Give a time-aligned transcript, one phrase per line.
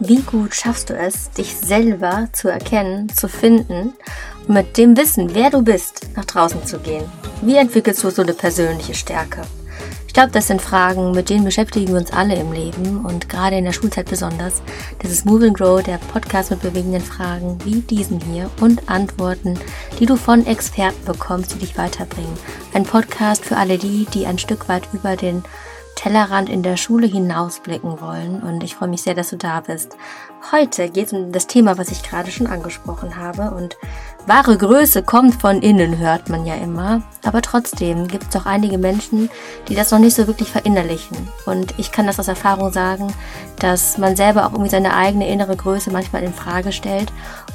[0.00, 3.92] Wie gut schaffst du es, dich selber zu erkennen, zu finden
[4.48, 7.04] und mit dem Wissen, wer du bist, nach draußen zu gehen?
[7.42, 9.42] Wie entwickelst du so eine persönliche Stärke?
[10.16, 13.58] Ich glaube, das sind Fragen, mit denen beschäftigen wir uns alle im Leben und gerade
[13.58, 14.62] in der Schulzeit besonders.
[15.00, 19.58] Das ist Move and Grow, der Podcast mit bewegenden Fragen wie diesen hier und Antworten,
[20.00, 22.32] die du von Experten bekommst, die dich weiterbringen.
[22.72, 25.44] Ein Podcast für alle die, die ein Stück weit über den
[25.96, 29.98] Tellerrand in der Schule hinausblicken wollen und ich freue mich sehr, dass du da bist.
[30.50, 33.76] Heute geht es um das Thema, was ich gerade schon angesprochen habe und
[34.26, 38.76] wahre Größe kommt von innen, hört man ja immer, aber trotzdem gibt es auch einige
[38.76, 39.30] Menschen,
[39.68, 41.16] die das noch nicht so wirklich verinnerlichen.
[41.46, 43.12] Und ich kann das aus Erfahrung sagen,
[43.60, 47.12] dass man selber auch irgendwie seine eigene innere Größe manchmal in Frage stellt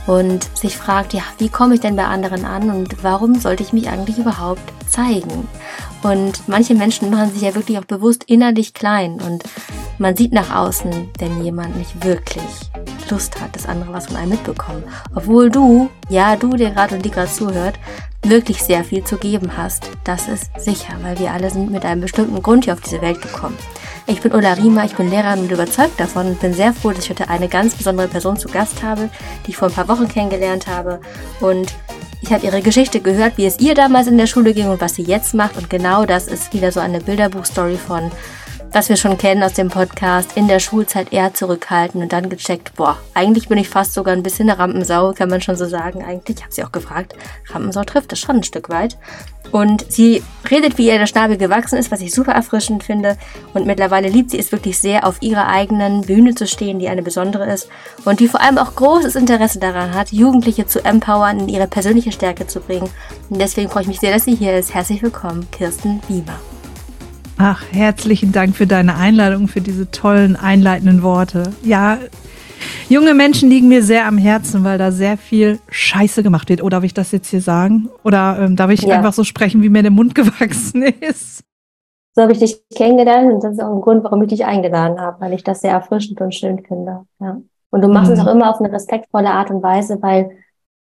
[0.07, 3.73] und sich fragt, ja, wie komme ich denn bei anderen an und warum sollte ich
[3.73, 5.47] mich eigentlich überhaupt zeigen?
[6.03, 9.43] Und manche Menschen machen sich ja wirklich auch bewusst innerlich klein und
[9.99, 12.71] man sieht nach außen, wenn jemand nicht wirklich
[13.11, 14.83] Lust hat, dass andere was von einem mitbekommen.
[15.13, 17.77] Obwohl du, ja, du, der gerade und die gerade zuhört,
[18.23, 19.89] wirklich sehr viel zu geben hast.
[20.03, 23.21] Das ist sicher, weil wir alle sind mit einem bestimmten Grund hier auf diese Welt
[23.21, 23.57] gekommen.
[24.07, 27.05] Ich bin Ulla Riemer, ich bin Lehrerin und überzeugt davon und bin sehr froh, dass
[27.05, 29.09] ich heute eine ganz besondere Person zu Gast habe,
[29.45, 30.99] die ich vor ein paar Wochen kennengelernt habe
[31.39, 31.73] und
[32.21, 34.93] ich habe ihre Geschichte gehört, wie es ihr damals in der Schule ging und was
[34.93, 35.57] sie jetzt macht.
[35.57, 38.11] Und genau das ist wieder so eine Bilderbuchstory von,
[38.73, 42.73] was wir schon kennen aus dem Podcast, in der Schulzeit eher zurückhalten und dann gecheckt,
[42.75, 46.03] boah, eigentlich bin ich fast sogar ein bisschen eine Rampensau, kann man schon so sagen.
[46.03, 47.13] Eigentlich, ich habe sie auch gefragt,
[47.49, 48.97] Rampensau trifft das schon ein Stück weit.
[49.51, 53.17] Und sie redet, wie ihr der Schnabel gewachsen ist, was ich super erfrischend finde.
[53.53, 57.03] Und mittlerweile liebt sie es wirklich sehr, auf ihrer eigenen Bühne zu stehen, die eine
[57.03, 57.67] besondere ist.
[58.05, 62.13] Und die vor allem auch großes Interesse daran hat, Jugendliche zu empowern, in ihre persönliche
[62.13, 62.89] Stärke zu bringen.
[63.29, 64.73] Und deswegen freue ich mich sehr, dass sie hier ist.
[64.73, 66.39] Herzlich willkommen, Kirsten Wiemer.
[67.43, 71.41] Ach, herzlichen Dank für deine Einladung, für diese tollen einleitenden Worte.
[71.63, 71.97] Ja,
[72.87, 76.61] Junge Menschen liegen mir sehr am Herzen, weil da sehr viel Scheiße gemacht wird.
[76.61, 77.89] Oder darf ich das jetzt hier sagen?
[78.03, 78.95] Oder ähm, darf ich ja.
[78.95, 81.43] einfach so sprechen, wie mir der Mund gewachsen ist?
[82.13, 85.01] So habe ich dich kennengelernt und das ist auch ein Grund, warum ich dich eingeladen
[85.01, 87.07] habe, weil ich das sehr erfrischend und schön finde.
[87.19, 87.41] Ja.
[87.71, 88.17] Und du machst mhm.
[88.17, 90.29] es auch immer auf eine respektvolle Art und Weise, weil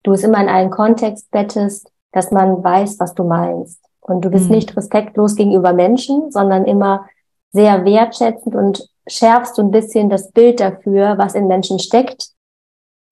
[0.05, 3.86] du es immer in einen Kontext bettest, dass man weiß, was du meinst.
[4.09, 4.57] Und du bist mhm.
[4.57, 7.07] nicht respektlos gegenüber Menschen, sondern immer
[7.53, 12.29] sehr wertschätzend und schärfst so ein bisschen das Bild dafür, was in Menschen steckt.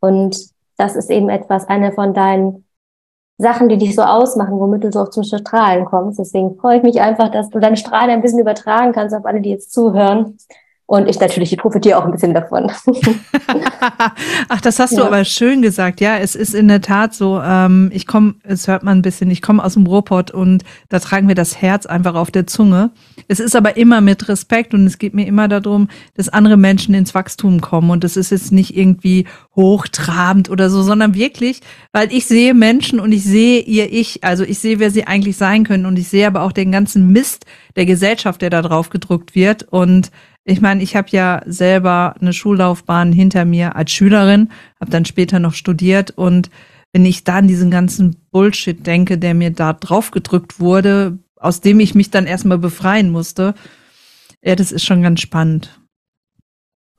[0.01, 0.37] Und
[0.77, 2.65] das ist eben etwas, eine von deinen
[3.39, 6.19] Sachen, die dich so ausmachen, womit du so auch zum Strahlen kommst.
[6.19, 9.41] Deswegen freue ich mich einfach, dass du deine Strahlen ein bisschen übertragen kannst auf alle,
[9.41, 10.39] die jetzt zuhören.
[10.95, 12.71] Und ich natürlich, ich profitiere auch ein bisschen davon.
[14.49, 14.99] Ach, das hast ja.
[14.99, 16.01] du aber schön gesagt.
[16.01, 17.41] Ja, es ist in der Tat so.
[17.45, 21.01] Ähm, ich komme, es hört man ein bisschen, ich komme aus dem Ruhrpott und da
[21.01, 22.93] tragen wir das Herz einfach auf der Zunge.
[23.27, 26.95] Es ist aber immer mit Respekt und es geht mir immer darum, dass andere Menschen
[26.95, 27.91] ins Wachstum kommen.
[27.91, 29.27] Und das ist jetzt nicht irgendwie
[29.57, 34.23] hochtrabend oder so, sondern wirklich, weil ich sehe Menschen und ich sehe ihr Ich.
[34.23, 35.87] Also ich sehe, wer sie eigentlich sein können.
[35.87, 39.65] Und ich sehe aber auch den ganzen Mist der Gesellschaft, der da drauf gedruckt wird.
[39.65, 40.13] Und
[40.45, 45.39] ich meine, ich habe ja selber eine Schullaufbahn hinter mir als Schülerin, habe dann später
[45.39, 46.51] noch studiert und
[46.93, 51.61] wenn ich da an diesen ganzen Bullshit denke, der mir da drauf gedrückt wurde, aus
[51.61, 53.55] dem ich mich dann erstmal befreien musste,
[54.43, 55.81] ja, das ist schon ganz spannend.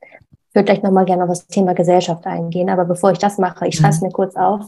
[0.01, 3.67] Ich würde gleich nochmal gerne auf das Thema Gesellschaft eingehen, aber bevor ich das mache,
[3.67, 4.07] ich schreibe es mhm.
[4.07, 4.65] mir kurz auf.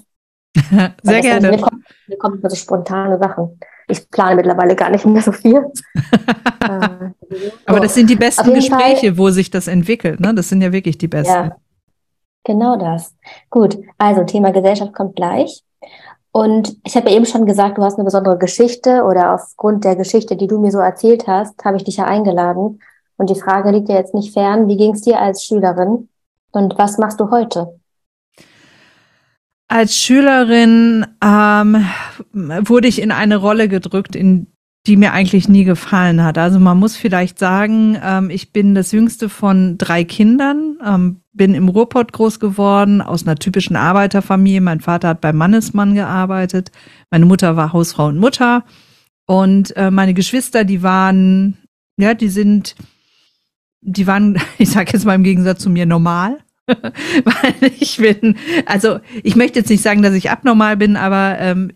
[1.04, 1.52] Sehr gerne.
[1.52, 3.60] Mir kommen, mir kommen so spontane Sachen.
[3.88, 5.56] Ich plane mittlerweile gar nicht mehr so viel.
[6.62, 7.12] äh,
[7.66, 10.20] Aber das sind die besten Gespräche, Fall, wo sich das entwickelt.
[10.20, 10.34] Ne?
[10.34, 11.32] Das sind ja wirklich die besten.
[11.32, 11.56] Ja,
[12.44, 13.16] genau das.
[13.50, 15.64] Gut, also Thema Gesellschaft kommt gleich.
[16.32, 19.96] Und ich habe ja eben schon gesagt, du hast eine besondere Geschichte oder aufgrund der
[19.96, 22.80] Geschichte, die du mir so erzählt hast, habe ich dich ja eingeladen.
[23.16, 26.10] Und die Frage liegt ja jetzt nicht fern, wie ging es dir als Schülerin
[26.52, 27.80] und was machst du heute?
[29.70, 31.86] Als Schülerin ähm,
[32.34, 34.48] wurde ich in eine Rolle gedrückt, in
[34.88, 36.38] die mir eigentlich nie gefallen hat.
[36.38, 41.54] Also man muss vielleicht sagen, ähm, ich bin das jüngste von drei Kindern, ähm, bin
[41.54, 44.62] im Ruhrpott groß geworden, aus einer typischen Arbeiterfamilie.
[44.62, 46.72] Mein Vater hat beim Mannesmann gearbeitet,
[47.12, 48.64] meine Mutter war Hausfrau und Mutter
[49.26, 51.58] und äh, meine Geschwister, die waren,
[51.98, 52.76] ja, die sind,
[53.82, 56.40] die waren, ich sage jetzt mal im Gegensatz zu mir normal.
[57.24, 58.36] weil ich bin,
[58.66, 61.72] also ich möchte jetzt nicht sagen, dass ich abnormal bin, aber ähm,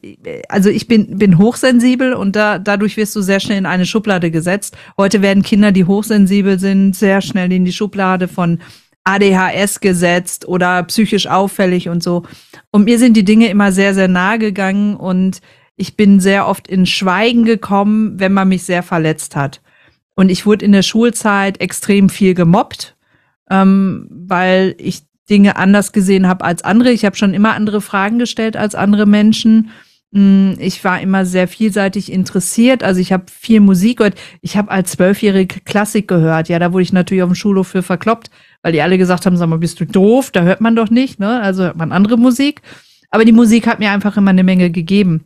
[0.49, 4.31] also ich bin, bin hochsensibel und da, dadurch wirst du sehr schnell in eine Schublade
[4.31, 4.77] gesetzt.
[4.97, 8.59] Heute werden Kinder, die hochsensibel sind, sehr schnell in die Schublade von
[9.05, 12.23] ADHS gesetzt oder psychisch auffällig und so.
[12.71, 15.41] Und mir sind die Dinge immer sehr, sehr nahe gegangen und
[15.77, 19.61] ich bin sehr oft in Schweigen gekommen, wenn man mich sehr verletzt hat.
[20.15, 22.95] Und ich wurde in der Schulzeit extrem viel gemobbt,
[23.51, 26.91] ähm, weil ich Dinge anders gesehen habe als andere.
[26.91, 29.69] Ich habe schon immer andere Fragen gestellt als andere Menschen.
[30.11, 32.83] Mm, ich war immer sehr vielseitig interessiert.
[32.83, 34.15] Also ich habe viel Musik gehört.
[34.41, 36.49] Ich habe als Zwölfjährige Klassik gehört.
[36.49, 38.31] Ja, da wurde ich natürlich auf dem Schulhof für verkloppt,
[38.63, 40.31] weil die alle gesagt haben, sag mal, bist du doof?
[40.31, 41.19] Da hört man doch nicht.
[41.19, 41.41] Ne?
[41.41, 42.61] Also hört man andere Musik.
[43.09, 45.25] Aber die Musik hat mir einfach immer eine Menge gegeben.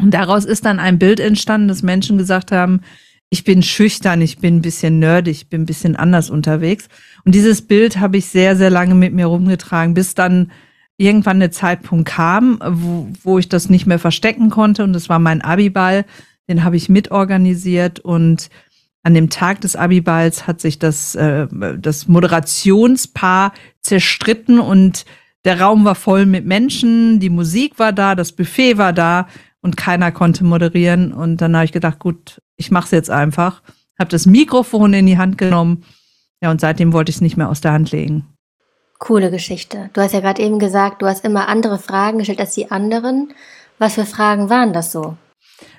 [0.00, 2.80] Und daraus ist dann ein Bild entstanden, dass Menschen gesagt haben,
[3.34, 6.86] ich bin schüchtern, ich bin ein bisschen nerdig, ich bin ein bisschen anders unterwegs.
[7.24, 10.52] Und dieses Bild habe ich sehr, sehr lange mit mir rumgetragen, bis dann
[10.98, 14.84] irgendwann der Zeitpunkt kam, wo, wo ich das nicht mehr verstecken konnte.
[14.84, 16.04] Und das war mein Abiball.
[16.48, 18.50] Den habe ich mitorganisiert und
[19.02, 25.06] an dem Tag des Abiballs hat sich das, äh, das Moderationspaar zerstritten und
[25.44, 29.26] der Raum war voll mit Menschen, die Musik war da, das Buffet war da
[29.64, 31.12] und keiner konnte moderieren.
[31.14, 33.62] Und dann habe ich gedacht, gut, ich mache es jetzt einfach.
[33.98, 35.84] Habe das Mikrofon in die Hand genommen.
[36.42, 38.26] Ja, und seitdem wollte ich es nicht mehr aus der Hand legen.
[38.98, 39.88] Coole Geschichte.
[39.94, 43.32] Du hast ja gerade eben gesagt, du hast immer andere Fragen gestellt als die anderen.
[43.78, 45.16] Was für Fragen waren das so?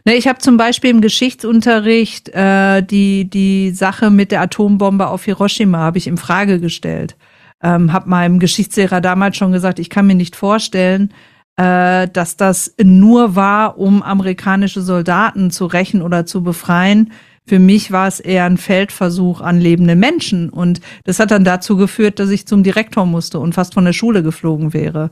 [0.04, 5.26] Ne, ich habe zum Beispiel im Geschichtsunterricht äh, die, die Sache mit der Atombombe auf
[5.26, 7.16] Hiroshima habe ich in Frage gestellt.
[7.62, 11.14] Ähm, habe meinem Geschichtslehrer damals schon gesagt, ich kann mir nicht vorstellen,
[11.58, 17.12] äh, dass das nur war, um amerikanische Soldaten zu rächen oder zu befreien.
[17.48, 20.50] Für mich war es eher ein Feldversuch an lebende Menschen.
[20.50, 23.94] Und das hat dann dazu geführt, dass ich zum Direktor musste und fast von der
[23.94, 25.12] Schule geflogen wäre.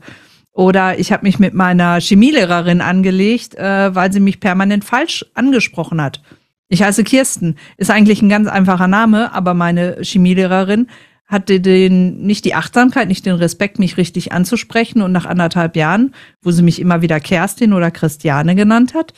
[0.52, 6.00] Oder ich habe mich mit meiner Chemielehrerin angelegt, äh, weil sie mich permanent falsch angesprochen
[6.00, 6.22] hat.
[6.68, 7.56] Ich heiße Kirsten.
[7.76, 10.88] Ist eigentlich ein ganz einfacher Name, aber meine Chemielehrerin
[11.34, 15.02] hatte den, nicht die Achtsamkeit, nicht den Respekt, mich richtig anzusprechen.
[15.02, 19.12] Und nach anderthalb Jahren, wo sie mich immer wieder Kerstin oder Christiane genannt hat,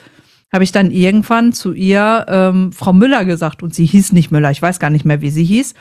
[0.52, 3.62] habe ich dann irgendwann zu ihr ähm, Frau Müller gesagt.
[3.62, 5.74] Und sie hieß nicht Müller, ich weiß gar nicht mehr, wie sie hieß.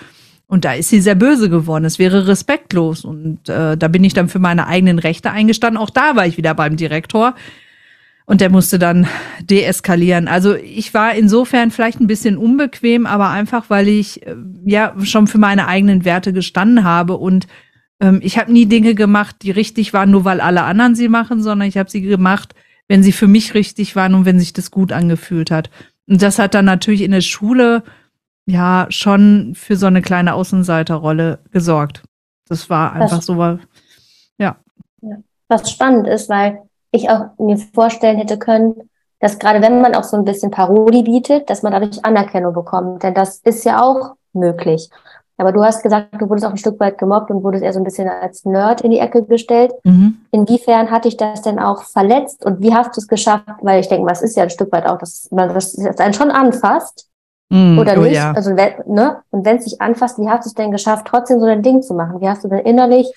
[0.47, 1.85] Und da ist sie sehr böse geworden.
[1.85, 3.05] Es wäre respektlos.
[3.05, 5.81] Und äh, da bin ich dann für meine eigenen Rechte eingestanden.
[5.81, 7.33] Auch da war ich wieder beim Direktor,
[8.25, 9.07] und der musste dann
[9.42, 10.27] deeskalieren.
[10.27, 14.36] Also ich war insofern vielleicht ein bisschen unbequem, aber einfach, weil ich äh,
[14.66, 17.48] ja schon für meine eigenen Werte gestanden habe und
[18.00, 21.42] ähm, ich habe nie Dinge gemacht, die richtig waren, nur weil alle anderen sie machen,
[21.42, 22.56] sondern ich habe sie gemacht,
[22.88, 25.69] wenn sie für mich richtig waren und wenn sich das gut angefühlt hat.
[26.07, 27.83] Und das hat dann natürlich in der Schule
[28.45, 32.04] ja schon für so eine kleine Außenseiterrolle gesorgt.
[32.48, 33.60] Das war einfach das, so, ja.
[34.38, 35.18] ja.
[35.48, 36.60] Was spannend ist, weil
[36.95, 38.89] ich auch mir vorstellen hätte können,
[39.19, 43.03] dass gerade wenn man auch so ein bisschen Parodie bietet, dass man dadurch Anerkennung bekommt.
[43.03, 44.89] Denn das ist ja auch möglich.
[45.38, 47.80] Aber du hast gesagt, du wurdest auch ein Stück weit gemobbt und wurdest eher so
[47.80, 49.74] ein bisschen als Nerd in die Ecke gestellt.
[49.83, 50.18] Mhm.
[50.31, 53.44] Inwiefern hat dich das denn auch verletzt und wie hast du es geschafft?
[53.62, 56.31] Weil ich denke, was ist ja ein Stück weit auch, dass man das einen schon
[56.31, 57.09] anfasst
[57.50, 58.15] mm, oder oh nicht.
[58.15, 58.31] Ja.
[58.31, 59.18] Also, ne?
[59.31, 61.81] Und wenn es dich anfasst, wie hast du es denn geschafft, trotzdem so ein Ding
[61.81, 62.21] zu machen?
[62.21, 63.12] Wie hast du denn innerlich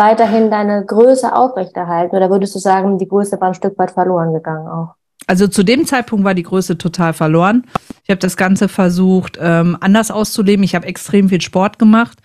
[0.00, 2.16] weiterhin deine Größe aufrechterhalten?
[2.16, 4.94] Oder würdest du sagen, die Größe war ein Stück weit verloren gegangen auch?
[5.26, 7.64] Also zu dem Zeitpunkt war die Größe total verloren.
[8.02, 10.64] Ich habe das Ganze versucht, ähm, anders auszuleben.
[10.64, 12.18] Ich habe extrem viel Sport gemacht.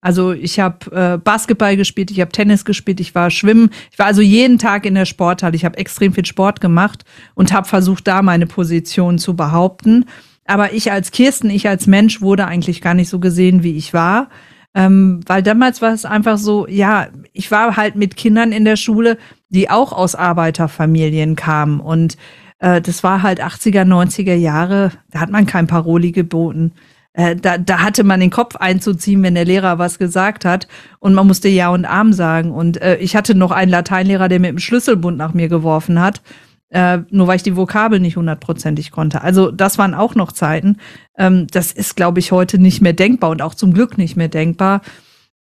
[0.00, 3.70] Also ich habe äh, Basketball gespielt, ich habe Tennis gespielt, ich war schwimmen.
[3.90, 5.56] Ich war also jeden Tag in der Sporthalle.
[5.56, 7.04] Ich habe extrem viel Sport gemacht
[7.34, 10.06] und habe versucht, da meine Position zu behaupten.
[10.46, 13.92] Aber ich als Kirsten, ich als Mensch wurde eigentlich gar nicht so gesehen, wie ich
[13.92, 14.28] war.
[14.74, 18.76] Ähm, weil damals war es einfach so, ja, ich war halt mit Kindern in der
[18.76, 21.80] Schule, die auch aus Arbeiterfamilien kamen.
[21.80, 22.16] Und
[22.58, 26.72] äh, das war halt 80er, 90er Jahre, da hat man kein Paroli geboten.
[27.14, 30.68] Äh, da, da hatte man den Kopf einzuziehen, wenn der Lehrer was gesagt hat.
[31.00, 32.52] Und man musste Ja und Arm sagen.
[32.52, 36.22] Und äh, ich hatte noch einen Lateinlehrer, der mit dem Schlüsselbund nach mir geworfen hat
[36.70, 39.22] äh, nur weil ich die Vokabel nicht hundertprozentig konnte.
[39.22, 40.76] Also das waren auch noch Zeiten.
[41.16, 44.28] Ähm, das ist, glaube ich, heute nicht mehr denkbar und auch zum Glück nicht mehr
[44.28, 44.82] denkbar.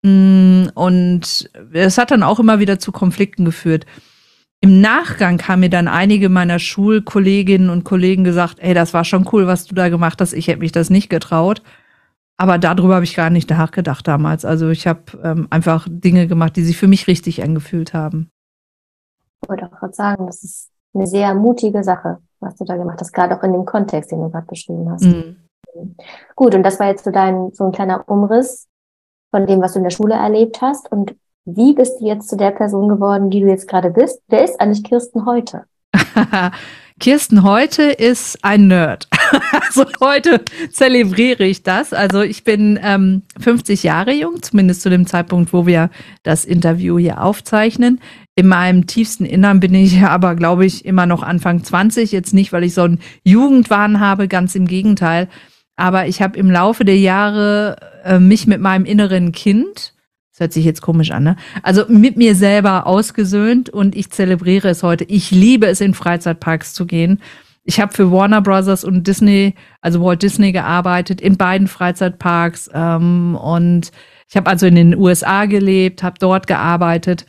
[0.03, 3.86] Mm, und es hat dann auch immer wieder zu Konflikten geführt.
[4.60, 9.27] Im Nachgang haben mir dann einige meiner Schulkolleginnen und Kollegen gesagt, ey, das war schon
[9.32, 10.34] cool, was du da gemacht hast.
[10.34, 11.62] Ich hätte mich das nicht getraut.
[12.38, 14.44] Aber darüber habe ich gar nicht nachgedacht damals.
[14.44, 18.30] Also ich habe ähm, einfach Dinge gemacht, die sich für mich richtig angefühlt haben.
[19.42, 23.00] Ich wollte auch gerade sagen, das ist eine sehr mutige Sache, was du da gemacht
[23.00, 25.06] hast, gerade auch in dem Kontext, den du gerade beschrieben hast.
[25.06, 25.38] Mhm.
[26.36, 28.68] Gut, und das war jetzt so dein, so ein kleiner Umriss
[29.32, 30.92] von dem, was du in der Schule erlebt hast.
[30.92, 34.22] Und wie bist du jetzt zu der Person geworden, die du jetzt gerade bist?
[34.28, 35.66] Wer ist eigentlich Kirsten heute?
[37.00, 39.08] Kirsten heute ist ein Nerd.
[39.52, 41.94] Also heute zelebriere ich das.
[41.94, 45.90] Also ich bin ähm, 50 Jahre jung, zumindest zu dem Zeitpunkt, wo wir
[46.24, 48.00] das Interview hier aufzeichnen.
[48.36, 52.12] In meinem tiefsten Innern bin ich aber, glaube ich, immer noch Anfang 20.
[52.12, 55.28] Jetzt nicht, weil ich so einen Jugendwahn habe, ganz im Gegenteil.
[55.75, 59.94] Aber ich habe im Laufe der Jahre äh, mich mit meinem inneren Kind,
[60.32, 61.36] das hört sich jetzt komisch an, ne?
[61.62, 65.04] Also mit mir selber ausgesöhnt und ich zelebriere es heute.
[65.04, 67.22] Ich liebe es, in Freizeitparks zu gehen.
[67.63, 73.36] Ich habe für Warner Brothers und Disney, also Walt Disney, gearbeitet in beiden Freizeitparks ähm,
[73.36, 73.91] und
[74.29, 77.25] ich habe also in den USA gelebt, habe dort gearbeitet.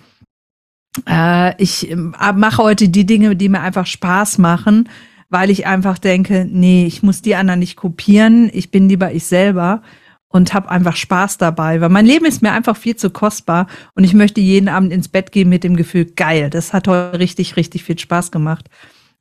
[1.08, 4.88] Äh, ich äh, mache heute die Dinge, die mir einfach Spaß machen
[5.34, 9.24] weil ich einfach denke, nee, ich muss die anderen nicht kopieren, ich bin lieber ich
[9.24, 9.82] selber
[10.28, 14.04] und habe einfach Spaß dabei, weil mein Leben ist mir einfach viel zu kostbar und
[14.04, 17.56] ich möchte jeden Abend ins Bett gehen mit dem Gefühl, geil, das hat heute richtig,
[17.56, 18.70] richtig viel Spaß gemacht.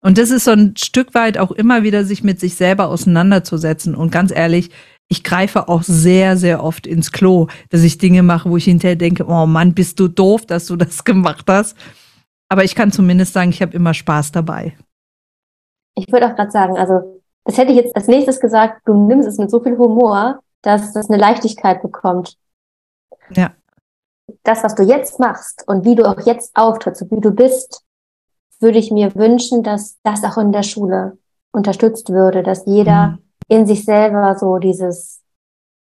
[0.03, 3.95] Und das ist so ein Stück weit auch immer wieder sich mit sich selber auseinanderzusetzen.
[3.95, 4.69] Und ganz ehrlich,
[5.07, 8.97] ich greife auch sehr, sehr oft ins Klo, dass ich Dinge mache, wo ich hinterher
[8.97, 11.77] denke, oh Mann, bist du doof, dass du das gemacht hast.
[12.49, 14.75] Aber ich kann zumindest sagen, ich habe immer Spaß dabei.
[15.95, 19.27] Ich würde auch gerade sagen, also das hätte ich jetzt als nächstes gesagt, du nimmst
[19.27, 22.37] es mit so viel Humor, dass das eine Leichtigkeit bekommt.
[23.31, 23.53] Ja.
[24.43, 27.83] Das, was du jetzt machst und wie du auch jetzt auftrittst und wie du bist,
[28.61, 31.17] würde ich mir wünschen, dass das auch in der Schule
[31.51, 33.17] unterstützt würde, dass jeder mhm.
[33.47, 35.21] in sich selber so dieses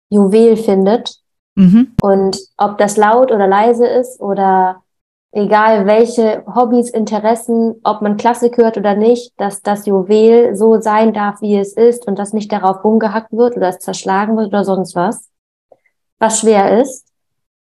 [0.10, 1.18] Juwel findet.
[1.56, 1.96] Mhm.
[2.02, 4.84] Und ob das laut oder leise ist oder
[5.32, 11.14] egal welche Hobbys, Interessen, ob man Klassik hört oder nicht, dass das Juwel so sein
[11.14, 14.64] darf, wie es ist und dass nicht darauf rumgehackt wird oder es zerschlagen wird oder
[14.64, 15.30] sonst was.
[16.20, 17.06] Was schwer ist.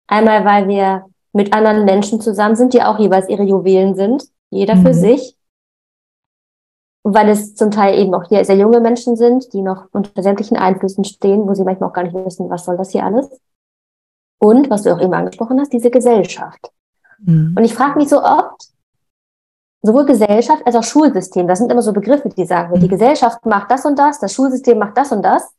[0.07, 4.76] Einmal, weil wir mit anderen Menschen zusammen sind, die auch jeweils ihre Juwelen sind, jeder
[4.76, 4.87] mhm.
[4.87, 5.37] für sich.
[7.02, 10.59] Weil es zum Teil eben auch hier sehr junge Menschen sind, die noch unter sämtlichen
[10.59, 13.40] Einflüssen stehen, wo sie manchmal auch gar nicht wissen, was soll das hier alles.
[14.38, 16.71] Und, was du auch eben angesprochen hast, diese Gesellschaft.
[17.19, 17.54] Mhm.
[17.57, 18.69] Und ich frage mich so oft,
[19.83, 22.80] sowohl Gesellschaft als auch Schulsystem, das sind immer so Begriffe, die sagen, mhm.
[22.80, 25.54] die Gesellschaft macht das und das, das Schulsystem macht das und das.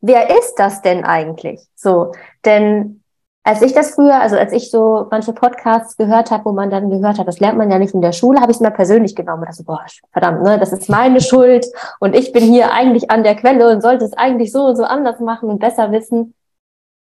[0.00, 1.66] Wer ist das denn eigentlich?
[1.76, 2.12] So,
[2.44, 3.03] denn
[3.46, 6.88] als ich das früher, also als ich so manche Podcasts gehört habe, wo man dann
[6.88, 9.14] gehört hat, das lernt man ja nicht in der Schule, habe ich es mal persönlich
[9.14, 11.66] genommen und dachte, boah, verdammt, ne, das ist meine Schuld
[12.00, 14.84] und ich bin hier eigentlich an der Quelle und sollte es eigentlich so und so
[14.84, 16.34] anders machen und besser wissen.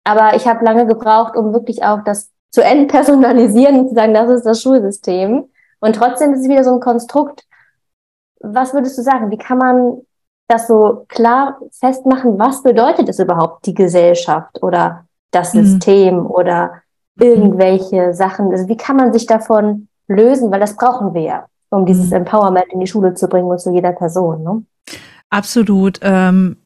[0.03, 4.29] Aber ich habe lange gebraucht, um wirklich auch das zu entpersonalisieren und zu sagen, das
[4.29, 5.49] ist das Schulsystem.
[5.79, 7.45] Und trotzdem ist es wieder so ein Konstrukt.
[8.41, 9.31] Was würdest du sagen?
[9.31, 10.01] Wie kann man
[10.47, 12.37] das so klar festmachen?
[12.37, 15.04] Was bedeutet es überhaupt, die Gesellschaft oder
[15.35, 15.65] das mhm.
[15.65, 16.81] System oder
[17.19, 18.51] irgendwelche Sachen?
[18.51, 20.51] Also wie kann man sich davon lösen?
[20.51, 22.17] Weil das brauchen wir ja, um dieses mhm.
[22.17, 24.43] Empowerment in die Schule zu bringen und zu jeder Person.
[24.43, 24.63] Ne?
[25.29, 25.99] Absolut.
[26.01, 26.57] Ähm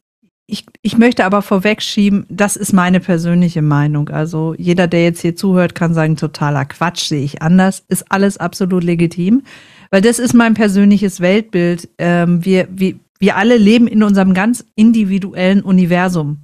[0.50, 4.08] ich, ich möchte aber vorwegschieben, das ist meine persönliche Meinung.
[4.08, 7.84] Also jeder, der jetzt hier zuhört, kann sagen, totaler Quatsch, sehe ich anders.
[7.88, 9.42] Ist alles absolut legitim,
[9.90, 11.88] weil das ist mein persönliches Weltbild.
[11.98, 16.38] Ähm, wir, wir, wir alle leben in unserem ganz individuellen Universum.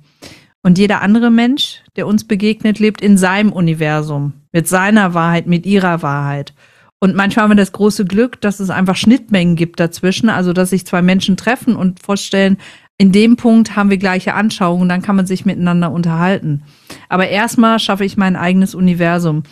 [0.66, 5.64] Und jeder andere Mensch, der uns begegnet, lebt in seinem Universum, mit seiner Wahrheit, mit
[5.64, 6.54] ihrer Wahrheit.
[6.99, 10.70] Und manchmal haben wir das große Glück, dass es einfach Schnittmengen gibt dazwischen, also dass
[10.70, 12.56] sich zwei Menschen treffen und vorstellen,
[12.99, 16.64] in dem Punkt haben wir gleiche Anschauungen, dann kann man sich miteinander unterhalten.
[17.08, 19.44] Aber erstmal schaffe ich mein eigenes Universum.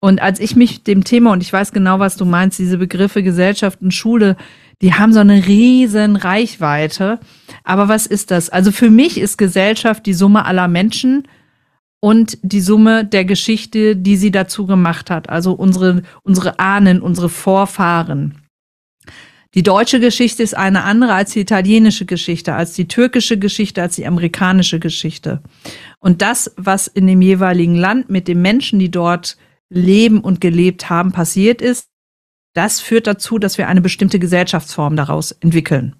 [0.00, 3.22] Und als ich mich dem Thema, und ich weiß genau, was du meinst, diese Begriffe
[3.22, 4.38] Gesellschaft und Schule,
[4.82, 7.20] die haben so eine riesen Reichweite.
[7.62, 8.50] Aber was ist das?
[8.50, 11.28] Also für mich ist Gesellschaft die Summe aller Menschen
[12.00, 15.30] und die Summe der Geschichte, die sie dazu gemacht hat.
[15.30, 18.44] Also unsere, unsere Ahnen, unsere Vorfahren.
[19.54, 23.94] Die deutsche Geschichte ist eine andere als die italienische Geschichte, als die türkische Geschichte, als
[23.94, 25.42] die amerikanische Geschichte.
[26.00, 29.36] Und das, was in dem jeweiligen Land mit den Menschen, die dort
[29.70, 31.88] leben und gelebt haben, passiert ist,
[32.54, 35.96] das führt dazu, dass wir eine bestimmte Gesellschaftsform daraus entwickeln.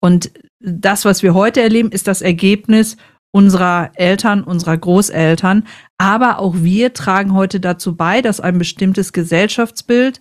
[0.00, 0.30] Und
[0.60, 2.96] das, was wir heute erleben, ist das Ergebnis
[3.32, 5.66] unserer Eltern, unserer Großeltern.
[5.98, 10.20] Aber auch wir tragen heute dazu bei, dass ein bestimmtes Gesellschaftsbild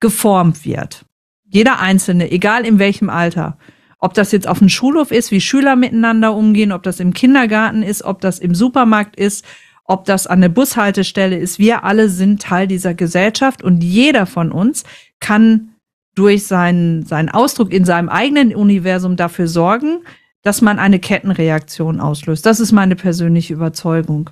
[0.00, 1.04] geformt wird.
[1.44, 3.58] Jeder Einzelne, egal in welchem Alter.
[3.98, 7.82] Ob das jetzt auf dem Schulhof ist, wie Schüler miteinander umgehen, ob das im Kindergarten
[7.82, 9.44] ist, ob das im Supermarkt ist,
[9.84, 11.58] ob das an der Bushaltestelle ist.
[11.58, 14.84] Wir alle sind Teil dieser Gesellschaft und jeder von uns
[15.20, 15.70] kann
[16.14, 20.00] durch seinen, seinen Ausdruck in seinem eigenen Universum dafür sorgen,
[20.42, 22.46] dass man eine Kettenreaktion auslöst.
[22.46, 24.30] Das ist meine persönliche Überzeugung.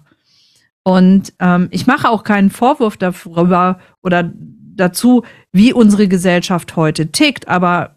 [0.82, 4.32] Und ähm, ich mache auch keinen Vorwurf darüber oder
[4.74, 7.46] dazu, wie unsere Gesellschaft heute tickt.
[7.48, 7.96] Aber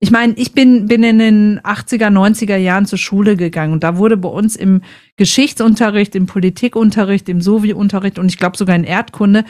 [0.00, 3.96] Ich meine, ich bin, bin in den 80er, 90er Jahren zur Schule gegangen und da
[3.96, 4.82] wurde bei uns im
[5.16, 9.44] Geschichtsunterricht, im Politikunterricht, im Sovi-Unterricht und ich glaube sogar in Erdkunde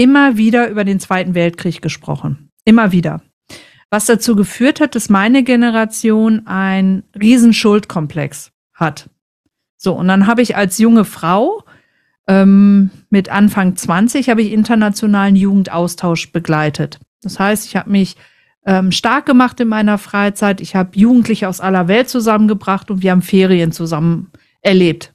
[0.00, 2.50] immer wieder über den Zweiten Weltkrieg gesprochen.
[2.64, 3.20] Immer wieder.
[3.90, 9.10] Was dazu geführt hat, dass meine Generation ein Riesenschuldkomplex hat.
[9.76, 11.64] So, und dann habe ich als junge Frau
[12.26, 16.98] ähm, mit Anfang 20 habe ich internationalen Jugendaustausch begleitet.
[17.20, 18.16] Das heißt, ich habe mich
[18.64, 20.62] ähm, stark gemacht in meiner Freizeit.
[20.62, 24.30] Ich habe Jugendliche aus aller Welt zusammengebracht und wir haben Ferien zusammen
[24.62, 25.12] erlebt.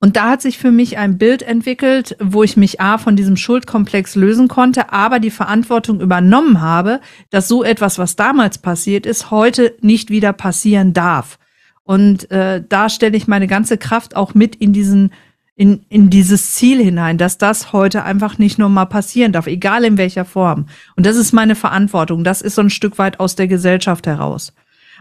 [0.00, 3.36] Und da hat sich für mich ein Bild entwickelt, wo ich mich A von diesem
[3.36, 9.30] Schuldkomplex lösen konnte, aber die Verantwortung übernommen habe, dass so etwas, was damals passiert ist,
[9.30, 11.38] heute nicht wieder passieren darf.
[11.82, 15.10] Und äh, da stelle ich meine ganze Kraft auch mit in diesen
[15.56, 19.84] in, in dieses Ziel hinein, dass das heute einfach nicht nur mal passieren darf, egal
[19.84, 20.66] in welcher Form.
[20.96, 22.24] Und das ist meine Verantwortung.
[22.24, 24.52] Das ist so ein Stück weit aus der Gesellschaft heraus.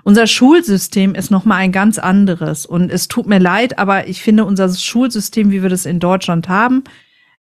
[0.04, 2.66] Unser Schulsystem ist nochmal ein ganz anderes.
[2.66, 6.50] Und es tut mir leid, aber ich finde unser Schulsystem, wie wir das in Deutschland
[6.50, 6.84] haben,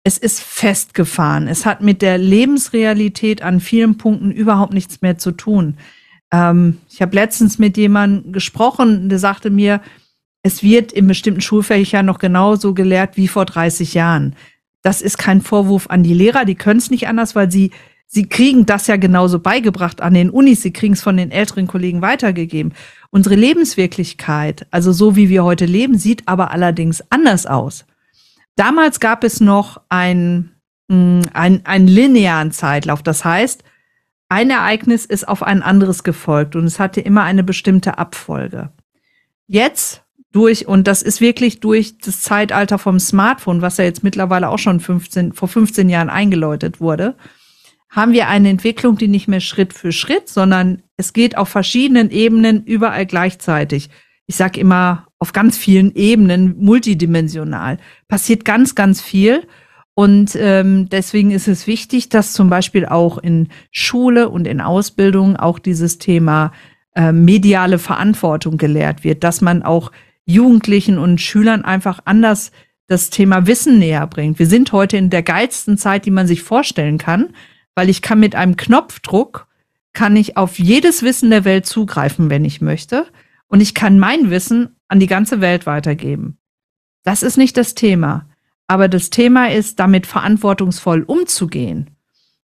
[0.04, 1.48] es ist festgefahren.
[1.48, 5.78] Es hat mit der Lebensrealität an vielen Punkten überhaupt nichts mehr zu tun.
[6.32, 9.82] Ähm, ich habe letztens mit jemandem gesprochen, der sagte mir,
[10.44, 14.36] es wird in bestimmten Schulfächern noch genauso gelehrt wie vor 30 Jahren.
[14.82, 17.72] Das ist kein Vorwurf an die Lehrer, die können es nicht anders, weil sie,
[18.08, 21.68] sie kriegen das ja genauso beigebracht an den Unis, sie kriegen es von den älteren
[21.68, 22.74] Kollegen weitergegeben.
[23.12, 27.86] Unsere Lebenswirklichkeit, also so wie wir heute leben, sieht aber allerdings anders aus.
[28.56, 30.50] Damals gab es noch ein,
[30.88, 33.04] mm, ein, einen linearen Zeitlauf.
[33.04, 33.64] Das heißt,
[34.30, 38.72] ein Ereignis ist auf ein anderes gefolgt und es hatte immer eine bestimmte Abfolge.
[39.48, 44.50] Jetzt durch, und das ist wirklich durch das Zeitalter vom Smartphone, was ja jetzt mittlerweile
[44.50, 47.16] auch schon 15, vor 15 Jahren eingeläutet wurde,
[47.90, 52.12] haben wir eine Entwicklung, die nicht mehr Schritt für Schritt, sondern es geht auf verschiedenen
[52.12, 53.90] Ebenen überall gleichzeitig.
[54.28, 57.78] Ich sage immer auf ganz vielen Ebenen, multidimensional.
[58.08, 59.48] Passiert ganz, ganz viel.
[59.94, 65.38] Und ähm, deswegen ist es wichtig, dass zum Beispiel auch in Schule und in Ausbildung
[65.38, 66.52] auch dieses Thema
[66.94, 69.92] äh, mediale Verantwortung gelehrt wird, dass man auch
[70.26, 72.52] Jugendlichen und Schülern einfach anders
[72.88, 74.40] das Thema Wissen näher bringt.
[74.40, 77.30] Wir sind heute in der geilsten Zeit, die man sich vorstellen kann,
[77.78, 79.46] weil ich kann mit einem Knopfdruck
[79.94, 83.06] kann ich auf jedes Wissen der Welt zugreifen, wenn ich möchte.
[83.46, 86.40] Und ich kann mein Wissen an die ganze Welt weitergeben.
[87.04, 88.28] Das ist nicht das Thema.
[88.66, 91.92] Aber das Thema ist, damit verantwortungsvoll umzugehen,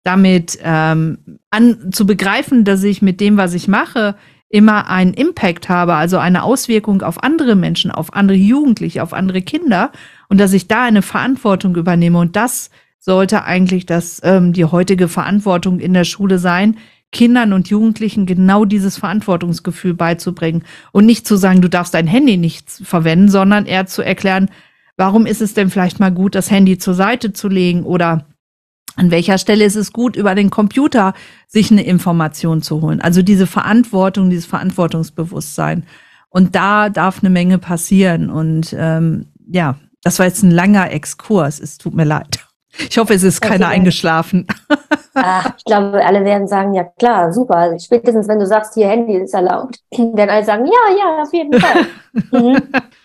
[0.01, 1.19] damit ähm,
[1.51, 4.15] an, zu begreifen, dass ich mit dem, was ich mache,
[4.49, 9.43] immer einen Impact habe, also eine Auswirkung auf andere Menschen, auf andere Jugendliche, auf andere
[9.43, 9.91] Kinder
[10.27, 12.17] und dass ich da eine Verantwortung übernehme.
[12.17, 16.77] Und das sollte eigentlich das, ähm, die heutige Verantwortung in der Schule sein,
[17.11, 22.37] Kindern und Jugendlichen genau dieses Verantwortungsgefühl beizubringen und nicht zu sagen, du darfst dein Handy
[22.37, 24.49] nicht verwenden, sondern eher zu erklären,
[24.95, 28.25] warum ist es denn vielleicht mal gut, das Handy zur Seite zu legen oder
[28.95, 31.13] an welcher Stelle ist es gut, über den Computer
[31.47, 32.99] sich eine Information zu holen?
[32.99, 35.85] Also diese Verantwortung, dieses Verantwortungsbewusstsein.
[36.29, 38.29] Und da darf eine Menge passieren.
[38.29, 41.61] Und ähm, ja, das war jetzt ein langer Exkurs.
[41.61, 42.48] Es tut mir leid.
[42.77, 44.47] Ich hoffe, es ist keiner eingeschlafen.
[45.15, 47.55] Ach, ich glaube, alle werden sagen, ja klar, super.
[47.55, 51.33] Also spätestens, wenn du sagst, hier Handy ist erlaubt, werden alle sagen, ja, ja, auf
[51.33, 51.85] jeden Fall.
[52.31, 52.61] mhm.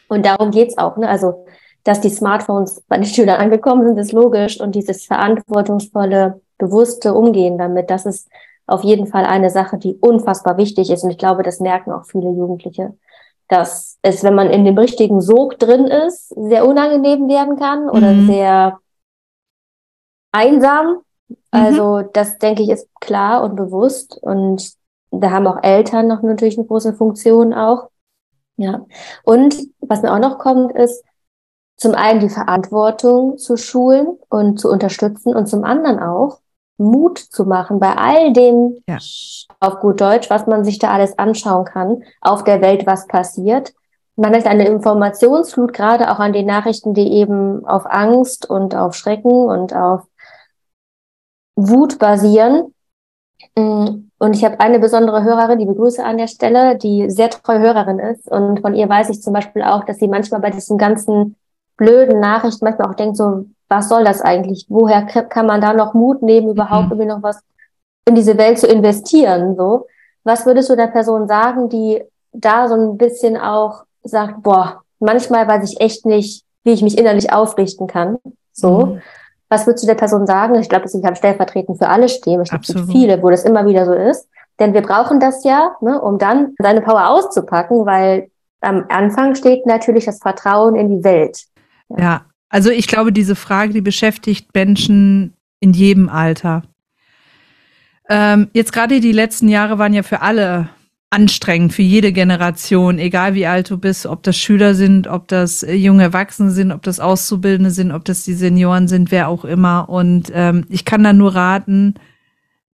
[0.08, 0.96] Und darum geht's auch.
[0.96, 1.08] Ne?
[1.08, 1.44] Also
[1.84, 4.58] dass die Smartphones bei den Schülern angekommen sind, ist logisch.
[4.60, 8.28] Und dieses verantwortungsvolle, bewusste Umgehen damit, das ist
[8.66, 11.04] auf jeden Fall eine Sache, die unfassbar wichtig ist.
[11.04, 12.94] Und ich glaube, das merken auch viele Jugendliche,
[13.48, 18.12] dass es, wenn man in dem richtigen Sog drin ist, sehr unangenehm werden kann oder
[18.12, 18.26] mhm.
[18.26, 18.78] sehr
[20.34, 20.98] einsam.
[21.28, 21.36] Mhm.
[21.50, 24.18] Also das, denke ich, ist klar und bewusst.
[24.20, 24.72] Und
[25.10, 27.88] da haben auch Eltern noch natürlich eine große Funktion auch.
[28.56, 28.86] Ja.
[29.24, 31.04] Und was mir auch noch kommt, ist,
[31.76, 36.38] zum einen die Verantwortung zu schulen und zu unterstützen und zum anderen auch
[36.76, 38.98] Mut zu machen bei all dem, ja.
[39.60, 43.72] auf gut Deutsch, was man sich da alles anschauen kann, auf der Welt, was passiert.
[44.16, 48.94] Man hat eine Informationsflut, gerade auch an den Nachrichten, die eben auf Angst und auf
[48.94, 50.02] Schrecken und auf
[51.56, 52.74] Wut basieren.
[53.56, 57.60] Mm, und ich habe eine besondere Hörerin, die begrüße an der Stelle, die sehr treue
[57.60, 58.30] Hörerin ist.
[58.30, 61.36] Und von ihr weiß ich zum Beispiel auch, dass sie manchmal bei diesem ganzen
[61.76, 64.66] blöden Nachrichten manchmal auch denkt, so, was soll das eigentlich?
[64.68, 66.92] Woher kann man da noch Mut nehmen, überhaupt mhm.
[66.92, 67.40] irgendwie noch was
[68.06, 69.56] in diese Welt zu investieren?
[69.56, 69.86] So,
[70.22, 75.46] was würdest du der Person sagen, die da so ein bisschen auch sagt, boah, manchmal
[75.46, 78.18] weiß ich echt nicht, wie ich mich innerlich aufrichten kann.
[78.52, 78.86] So.
[78.86, 79.02] Mhm.
[79.54, 80.56] Was würdest du der Person sagen?
[80.56, 82.42] Ich glaube, das kann stellvertretend für alle stehen.
[82.42, 84.28] Ich glaube, es gibt viele, wo das immer wieder so ist.
[84.58, 89.64] Denn wir brauchen das ja, ne, um dann seine Power auszupacken, weil am Anfang steht
[89.64, 91.44] natürlich das Vertrauen in die Welt.
[91.88, 96.62] Ja, ja also ich glaube, diese Frage, die beschäftigt Menschen in jedem Alter.
[98.08, 100.68] Ähm, jetzt gerade die letzten Jahre waren ja für alle
[101.14, 105.62] anstrengend, für jede Generation, egal wie alt du bist, ob das Schüler sind, ob das
[105.62, 109.44] äh, junge Erwachsene sind, ob das Auszubildende sind, ob das die Senioren sind, wer auch
[109.44, 109.88] immer.
[109.88, 111.94] Und ähm, ich kann da nur raten,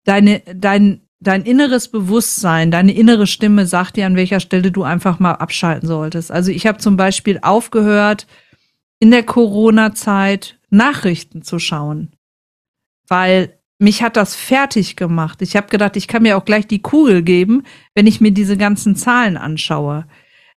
[0.04, 5.18] deine, dein, dein inneres Bewusstsein, deine innere Stimme sagt dir, an welcher Stelle du einfach
[5.18, 6.32] mal abschalten solltest.
[6.32, 8.28] Also ich habe zum Beispiel aufgehört,
[9.00, 12.12] in der Corona-Zeit Nachrichten zu schauen,
[13.08, 15.42] weil mich hat das fertig gemacht.
[15.42, 17.64] Ich habe gedacht, ich kann mir auch gleich die Kugel geben,
[17.94, 20.06] wenn ich mir diese ganzen Zahlen anschaue.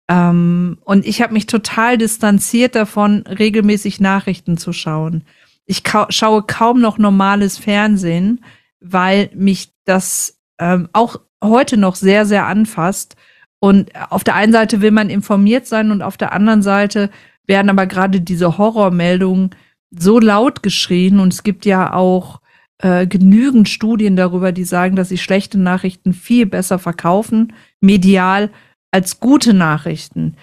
[0.08, 5.24] Ähm, und ich habe mich total distanziert davon, regelmäßig Nachrichten zu schauen.
[5.66, 8.44] Ich ka schaue kaum noch normales Fernsehen,
[8.80, 13.16] weil mich das ähm, auch heute noch sehr, sehr anfasst.
[13.60, 17.10] Und auf der einen Seite will man informiert sein und auf der anderen Seite
[17.46, 19.50] werden aber gerade diese Horrormeldungen
[19.90, 22.40] so laut geschrien und es gibt ja auch
[22.78, 28.50] äh, genügend Studien darüber, die sagen, dass sich schlechte Nachrichten viel besser verkaufen, medial,
[28.90, 30.36] als gute Nachrichten.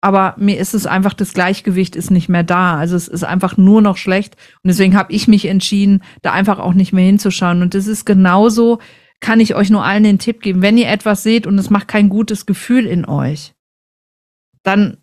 [0.00, 2.76] Aber mir ist es einfach, das Gleichgewicht ist nicht mehr da.
[2.76, 4.34] Also es ist einfach nur noch schlecht.
[4.62, 7.62] Und deswegen habe ich mich entschieden, da einfach auch nicht mehr hinzuschauen.
[7.62, 8.80] Und das ist genauso,
[9.20, 10.60] kann ich euch nur allen den Tipp geben.
[10.60, 13.54] Wenn ihr etwas seht und es macht kein gutes Gefühl in euch,
[14.64, 14.98] dann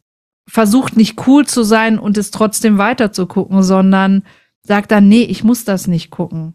[0.50, 4.24] versucht nicht cool zu sein und es trotzdem weiter zu gucken, sondern
[4.69, 6.53] sagt dann, nee, ich muss das nicht gucken.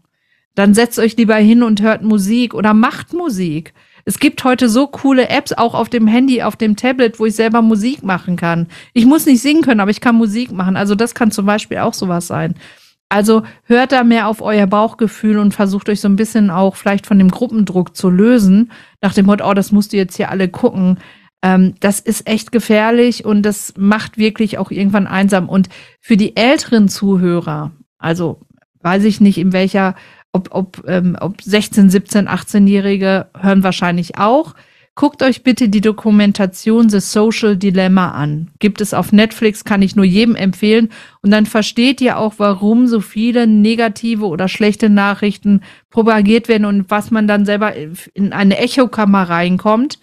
[0.55, 3.73] Dann setzt euch lieber hin und hört Musik oder macht Musik.
[4.05, 7.35] Es gibt heute so coole Apps, auch auf dem Handy, auf dem Tablet, wo ich
[7.35, 8.67] selber Musik machen kann.
[8.93, 10.77] Ich muss nicht singen können, aber ich kann Musik machen.
[10.77, 12.55] Also das kann zum Beispiel auch sowas sein.
[13.09, 17.07] Also hört da mehr auf euer Bauchgefühl und versucht euch so ein bisschen auch vielleicht
[17.07, 18.71] von dem Gruppendruck zu lösen.
[19.01, 20.99] Nach dem Motto, oh, das musst du jetzt hier alle gucken.
[21.41, 25.49] Ähm, das ist echt gefährlich und das macht wirklich auch irgendwann einsam.
[25.49, 25.67] Und
[25.99, 28.41] für die älteren Zuhörer, also
[28.81, 29.95] weiß ich nicht, in welcher,
[30.31, 34.53] ob, ob, ähm, ob 16, 17, 18-Jährige hören wahrscheinlich auch.
[34.97, 38.51] Guckt euch bitte die Dokumentation The Social Dilemma an.
[38.59, 40.89] Gibt es auf Netflix, kann ich nur jedem empfehlen.
[41.21, 46.89] Und dann versteht ihr auch, warum so viele negative oder schlechte Nachrichten propagiert werden und
[46.89, 47.73] was man dann selber
[48.13, 49.99] in eine Echokammer reinkommt.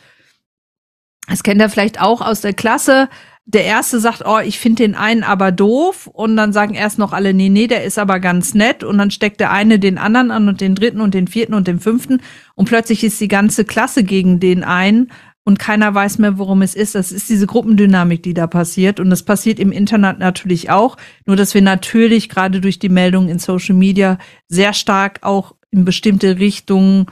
[1.27, 3.09] Das kennt ihr vielleicht auch aus der Klasse
[3.53, 6.07] der erste sagt, oh, ich finde den einen aber doof.
[6.07, 8.83] Und dann sagen erst noch alle, nee, nee, der ist aber ganz nett.
[8.83, 11.69] Und dann steckt der eine den anderen an und den dritten und den vierten und
[11.69, 12.21] den fünften.
[12.55, 15.11] Und plötzlich ist die ganze Klasse gegen den einen.
[15.45, 16.95] Und keiner weiß mehr, worum es ist.
[16.95, 19.01] Das ist diese Gruppendynamik, die da passiert.
[19.01, 23.29] Und das passiert im Internet natürlich auch, nur dass wir natürlich gerade durch die Meldungen
[23.29, 27.07] in Social Media sehr stark auch in bestimmte Richtungen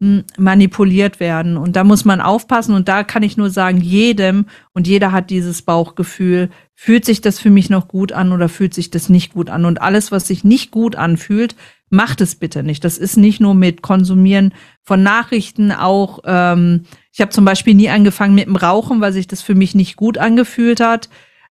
[0.00, 1.56] manipuliert werden.
[1.56, 2.74] Und da muss man aufpassen.
[2.74, 6.50] Und da kann ich nur sagen, jedem und jeder hat dieses Bauchgefühl.
[6.74, 9.64] Fühlt sich das für mich noch gut an oder fühlt sich das nicht gut an?
[9.64, 11.54] Und alles, was sich nicht gut anfühlt,
[11.90, 12.84] macht es bitte nicht.
[12.84, 14.52] Das ist nicht nur mit Konsumieren
[14.82, 19.28] von Nachrichten, auch ähm, ich habe zum Beispiel nie angefangen mit dem Rauchen, weil sich
[19.28, 21.08] das für mich nicht gut angefühlt hat.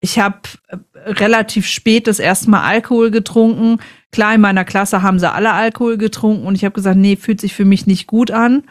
[0.00, 3.78] Ich habe äh, relativ spät das erste Mal Alkohol getrunken.
[4.14, 7.40] Klar, in meiner Klasse haben sie alle Alkohol getrunken und ich habe gesagt, nee, fühlt
[7.40, 8.62] sich für mich nicht gut an.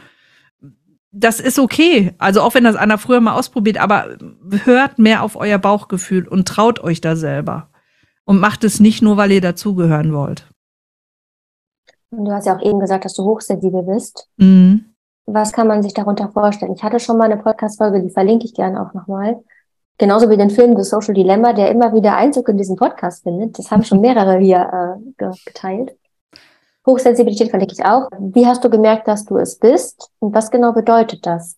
[1.12, 2.14] Das ist okay.
[2.18, 4.16] Also auch wenn das einer früher mal ausprobiert, aber
[4.64, 7.68] hört mehr auf euer Bauchgefühl und traut euch da selber.
[8.24, 10.50] Und macht es nicht nur, weil ihr dazugehören wollt.
[12.12, 14.30] Du hast ja auch eben gesagt, dass du hochsensibel bist.
[14.38, 14.96] Mhm.
[15.26, 16.74] Was kann man sich darunter vorstellen?
[16.74, 19.44] Ich hatte schon mal eine Podcast-Folge, die verlinke ich gerne auch nochmal.
[19.98, 23.58] Genauso wie den Film The Social Dilemma, der immer wieder Einzug in diesen Podcast findet.
[23.60, 25.96] Das haben schon mehrere hier äh, geteilt.
[26.86, 28.10] Hochsensibilität verlinke ich auch.
[28.20, 30.10] Wie hast du gemerkt, dass du es bist?
[30.20, 31.58] Und was genau bedeutet das?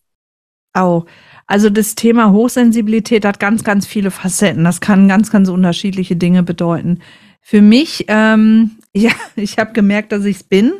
[0.72, 1.04] Au.
[1.46, 4.64] Also das Thema Hochsensibilität hat ganz, ganz viele Facetten.
[4.64, 7.00] Das kann ganz, ganz unterschiedliche Dinge bedeuten.
[7.40, 10.72] Für mich, ähm, ja, ich habe gemerkt, dass ich es bin,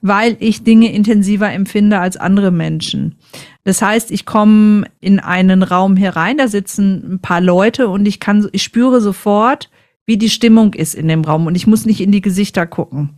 [0.00, 3.16] weil ich Dinge intensiver empfinde als andere Menschen.
[3.64, 8.20] Das heißt, ich komme in einen Raum herein, da sitzen ein paar Leute und ich
[8.20, 9.70] kann, ich spüre sofort,
[10.06, 13.10] wie die Stimmung ist in dem Raum und ich muss nicht in die Gesichter gucken.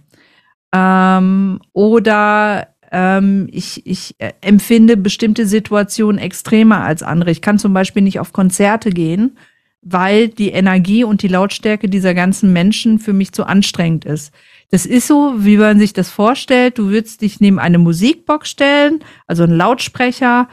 [0.73, 7.31] Ähm, oder ähm, ich, ich äh, empfinde bestimmte Situationen extremer als andere.
[7.31, 9.39] Ich kann zum Beispiel nicht auf Konzerte gehen,
[9.83, 14.33] weil die Energie und die Lautstärke dieser ganzen Menschen für mich zu anstrengend ist.
[14.75, 16.79] Das ist so, wie man sich das vorstellt.
[16.79, 20.49] Du würdest dich neben eine Musikbox stellen, also einen Lautsprecher,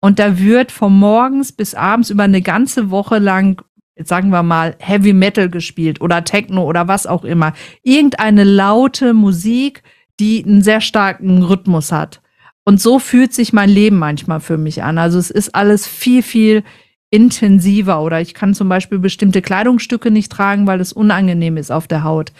[0.00, 3.62] und da wird von morgens bis abends über eine ganze Woche lang,
[3.94, 7.52] jetzt sagen wir mal, Heavy Metal gespielt oder Techno oder was auch immer.
[7.84, 9.84] Irgendeine laute Musik,
[10.18, 12.20] die einen sehr starken Rhythmus hat.
[12.64, 14.98] Und so fühlt sich mein Leben manchmal für mich an.
[14.98, 16.64] Also es ist alles viel, viel
[17.10, 21.86] intensiver oder ich kann zum Beispiel bestimmte Kleidungsstücke nicht tragen, weil es unangenehm ist auf
[21.86, 22.32] der Haut.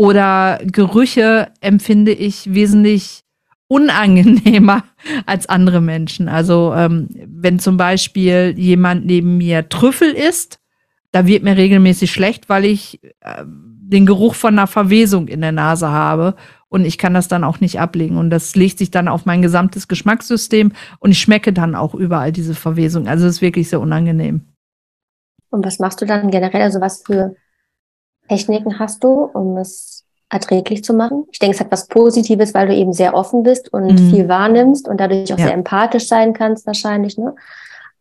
[0.00, 3.22] Oder Gerüche empfinde ich wesentlich
[3.68, 4.84] unangenehmer
[5.26, 6.26] als andere Menschen.
[6.26, 10.58] Also ähm, wenn zum Beispiel jemand neben mir Trüffel isst,
[11.12, 15.52] da wird mir regelmäßig schlecht, weil ich äh, den Geruch von einer Verwesung in der
[15.52, 16.34] Nase habe
[16.70, 19.42] und ich kann das dann auch nicht ablegen und das legt sich dann auf mein
[19.42, 23.06] gesamtes Geschmackssystem und ich schmecke dann auch überall diese Verwesung.
[23.06, 24.46] Also es ist wirklich sehr unangenehm.
[25.50, 26.62] Und was machst du dann generell?
[26.62, 27.34] Also was für
[28.30, 31.24] Techniken hast du, um es erträglich zu machen?
[31.32, 34.10] Ich denke, es hat was Positives, weil du eben sehr offen bist und mhm.
[34.10, 35.46] viel wahrnimmst und dadurch auch ja.
[35.46, 37.34] sehr empathisch sein kannst wahrscheinlich, ne?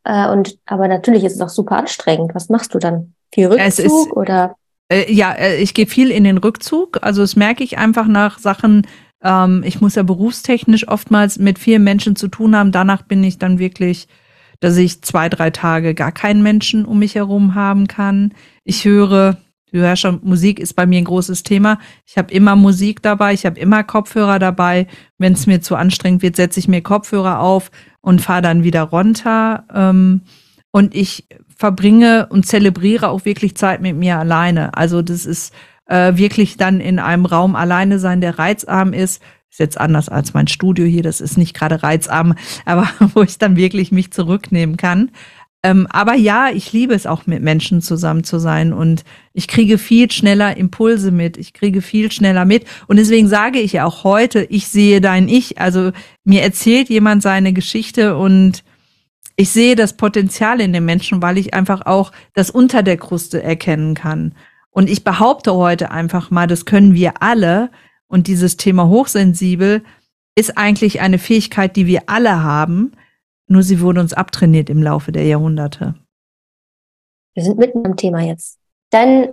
[0.04, 2.36] Äh, und aber natürlich ist es auch super anstrengend.
[2.36, 3.14] Was machst du dann?
[3.34, 4.56] Viel Rückzug ist, oder?
[4.88, 7.00] Äh, ja, äh, ich gehe viel in den Rückzug.
[7.02, 8.86] Also das merke ich einfach nach Sachen,
[9.24, 12.72] ähm, ich muss ja berufstechnisch oftmals mit vielen Menschen zu tun haben.
[12.72, 14.08] Danach bin ich dann wirklich,
[14.60, 18.34] dass ich zwei, drei Tage gar keinen Menschen um mich herum haben kann.
[18.64, 19.38] Ich höre,
[19.72, 21.80] du hörst schon, Musik ist bei mir ein großes Thema.
[22.06, 24.88] Ich habe immer Musik dabei, ich habe immer Kopfhörer dabei.
[25.18, 28.84] Wenn es mir zu anstrengend wird, setze ich mir Kopfhörer auf und fahre dann wieder
[28.84, 29.66] runter.
[29.74, 30.22] Ähm,
[30.72, 34.76] und ich verbringe und zelebriere auch wirklich Zeit mit mir alleine.
[34.78, 35.54] Also das ist
[35.88, 39.22] äh, wirklich dann in einem Raum alleine sein, der reizarm ist.
[39.50, 43.38] Ist jetzt anders als mein Studio hier, das ist nicht gerade reizarm, aber wo ich
[43.40, 45.12] dann wirklich mich zurücknehmen kann.
[45.62, 49.78] Ähm, aber ja, ich liebe es auch mit Menschen zusammen zu sein und ich kriege
[49.78, 54.06] viel schneller Impulse mit, ich kriege viel schneller mit und deswegen sage ich ja auch
[54.06, 55.60] heute, ich sehe dein Ich.
[55.60, 55.92] Also
[56.24, 58.64] mir erzählt jemand seine Geschichte und
[59.36, 63.42] ich sehe das Potenzial in den Menschen, weil ich einfach auch das unter der Kruste
[63.44, 64.36] erkennen kann.
[64.70, 67.72] Und ich behaupte heute einfach mal, das können wir alle.
[68.08, 69.84] Und dieses Thema hochsensibel
[70.36, 72.92] ist eigentlich eine Fähigkeit, die wir alle haben.
[73.50, 75.96] Nur sie wurde uns abtrainiert im Laufe der Jahrhunderte.
[77.34, 78.60] Wir sind mitten im Thema jetzt.
[78.92, 79.30] Dein,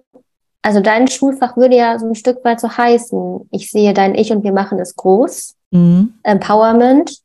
[0.63, 3.49] also dein Schulfach würde ja so ein Stück weit so heißen.
[3.51, 5.55] Ich sehe dein Ich und wir machen es groß.
[5.71, 6.15] Mhm.
[6.23, 7.19] Empowerment.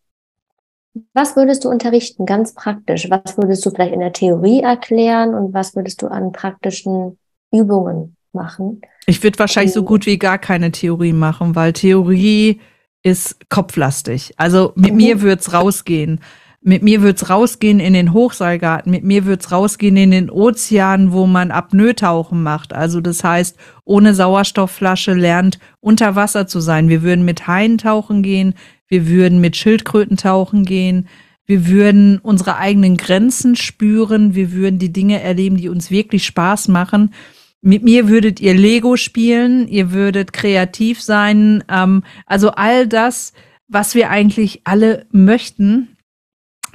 [1.13, 3.09] Was würdest du unterrichten, ganz praktisch?
[3.09, 7.17] Was würdest du vielleicht in der Theorie erklären und was würdest du an praktischen
[7.53, 8.81] Übungen machen?
[9.05, 12.59] Ich würde wahrscheinlich so gut wie gar keine Theorie machen, weil Theorie
[13.03, 14.33] ist kopflastig.
[14.35, 14.97] Also mit mhm.
[14.97, 16.19] mir wird's rausgehen.
[16.63, 18.91] Mit mir wird's rausgehen in den Hochseilgarten.
[18.91, 22.71] Mit mir wird's rausgehen in den Ozean, wo man Apnoe-Tauchen macht.
[22.73, 26.87] Also das heißt, ohne Sauerstoffflasche lernt, unter Wasser zu sein.
[26.87, 28.53] Wir würden mit Haien tauchen gehen
[28.91, 31.07] wir würden mit Schildkröten tauchen gehen,
[31.45, 36.67] wir würden unsere eigenen Grenzen spüren, wir würden die Dinge erleben, die uns wirklich Spaß
[36.67, 37.13] machen.
[37.61, 43.31] Mit mir würdet ihr Lego spielen, ihr würdet kreativ sein, ähm, also all das,
[43.69, 45.95] was wir eigentlich alle möchten,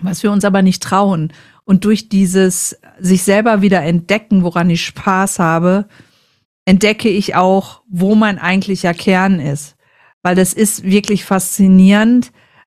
[0.02, 1.32] was wir uns aber nicht trauen.
[1.64, 5.86] Und durch dieses sich selber wieder entdecken, woran ich Spaß habe,
[6.64, 9.76] entdecke ich auch, wo mein eigentlicher Kern ist
[10.26, 12.32] weil das ist wirklich faszinierend.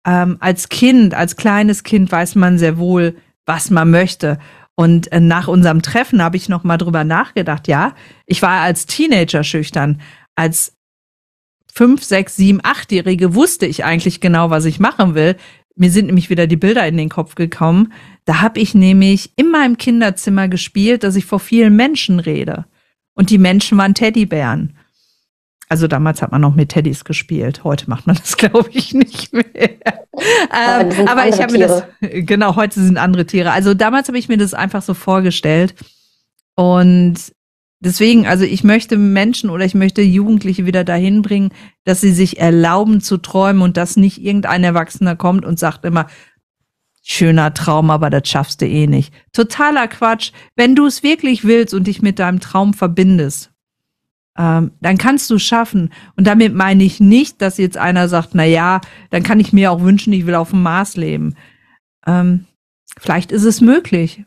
[0.08, 4.40] Ähm, als Kind, als kleines Kind weiß man sehr wohl, was man möchte.
[4.76, 7.68] Und äh, nach unserem Treffen habe ich noch mal drüber nachgedacht.
[7.68, 7.94] Ja,
[8.26, 10.00] ich war als Teenager schüchtern.
[10.34, 10.78] Als
[11.70, 15.36] fünf, sechs, sieben, achtjährige wusste ich eigentlich genau, was ich machen will.
[15.76, 17.94] Mir sind nämlich wieder die Bilder in den Kopf gekommen.
[18.26, 22.66] Da habe ich nämlich in meinem Kinderzimmer gespielt, dass ich vor vielen Menschen rede.
[23.14, 24.78] Und die Menschen waren Teddybären.
[25.70, 27.64] Also damals hat man noch mit Teddys gespielt.
[27.64, 29.44] Heute macht man das, glaube ich, nicht mehr.
[29.56, 33.52] ähm, aber ich habe mir das, genau, heute sind andere Tiere.
[33.52, 35.74] Also damals habe ich mir das einfach so vorgestellt.
[36.56, 37.16] Und
[37.82, 41.52] deswegen, also ich möchte Menschen oder ich möchte Jugendliche wieder dahin bringen,
[41.84, 46.08] dass sie sich erlauben zu träumen und dass nicht irgendein Erwachsener kommt und sagt immer,
[47.04, 49.14] schöner Traum, aber das schaffst du eh nicht.
[49.34, 50.32] Totaler Quatsch.
[50.56, 53.52] Wenn du es wirklich willst und dich mit deinem Traum verbindest,
[54.38, 55.92] ähm, dann kannst du schaffen.
[56.16, 59.72] Und damit meine ich nicht, dass jetzt einer sagt, na ja, dann kann ich mir
[59.72, 61.36] auch wünschen, ich will auf dem Mars leben.
[62.06, 62.46] Ähm,
[62.98, 64.24] vielleicht ist es möglich.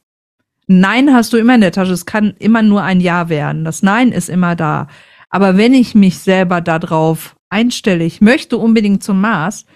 [0.66, 1.92] Nein hast du immer in der Tasche.
[1.92, 3.64] Es kann immer nur ein Ja werden.
[3.64, 4.88] Das Nein ist immer da.
[5.30, 9.66] Aber wenn ich mich selber darauf einstelle, ich möchte unbedingt zum Mars,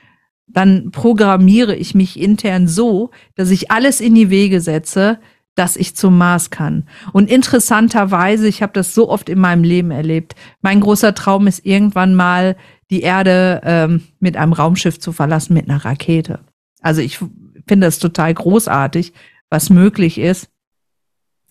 [0.47, 5.19] dann programmiere ich mich intern so, dass ich alles in die Wege setze,
[5.55, 6.85] dass ich zum Mars kann.
[7.13, 10.37] Und interessanterweise, ich habe das so oft in meinem Leben erlebt.
[10.63, 12.57] Mein großer Traum ist irgendwann mal
[12.91, 16.41] die Erde ähm, mit einem Raumschiff zu verlassen, mit einer Rakete.
[16.81, 17.19] Also ich
[17.67, 19.13] finde das total großartig,
[19.51, 20.49] was möglich ist.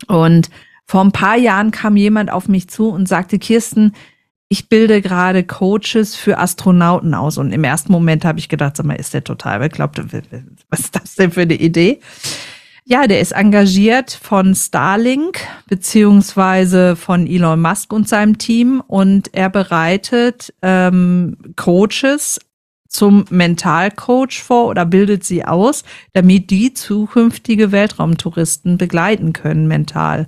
[0.06, 0.50] Und
[0.86, 3.94] vor ein paar Jahren kam jemand auf mich zu und sagte, Kirsten,
[4.50, 7.38] ich bilde gerade Coaches für Astronauten aus.
[7.38, 10.02] Und im ersten Moment habe ich gedacht, sag mal, ist der total bekloppt?
[10.70, 12.00] Was ist das denn für eine Idee?
[12.90, 19.50] Ja, der ist engagiert von Starlink beziehungsweise von Elon Musk und seinem Team und er
[19.50, 22.40] bereitet ähm, Coaches
[22.98, 25.84] zum Mentalcoach vor oder bildet sie aus,
[26.14, 30.28] damit die zukünftige Weltraumtouristen begleiten können mental.